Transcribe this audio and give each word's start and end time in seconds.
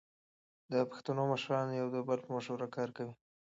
د 0.71 0.73
پښتنو 0.91 1.23
مشران 1.33 1.65
د 1.69 1.73
یو 1.81 1.87
بل 2.09 2.19
په 2.23 2.29
مشوره 2.35 2.67
کار 2.75 2.89
کوي. 2.97 3.13